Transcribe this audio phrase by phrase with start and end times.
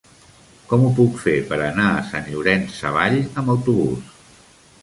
[0.71, 4.13] Com ho puc fer per anar a Sant Llorenç Savall amb autobús?